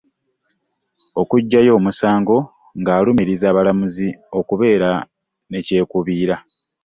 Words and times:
Okuggyayo 1.21 1.71
omusango 1.79 2.37
ng'alumiriza 2.79 3.45
abalamuzi 3.51 4.07
okubeera 4.39 4.89
ne 5.49 5.59
kyekubiira. 5.65 6.35